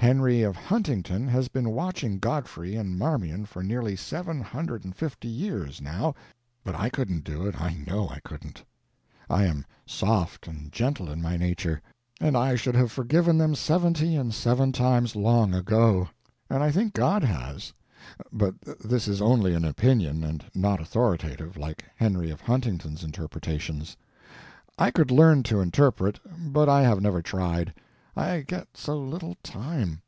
[0.00, 5.26] Henry of Huntington has been watching Godfrey and Marmion for nearly seven hundred and fifty
[5.26, 6.14] years, now,
[6.62, 8.62] but I couldn't do it, I know I couldn't.
[9.28, 11.82] I am soft and gentle in my nature,
[12.20, 16.08] and I should have forgiven them seventy and seven times, long ago.
[16.48, 17.72] And I think God has;
[18.32, 23.96] but this is only an opinion, and not authoritative, like Henry of Huntington's interpretations.
[24.78, 27.74] I could learn to interpret, but I have never tried;
[28.16, 30.02] I get so little time.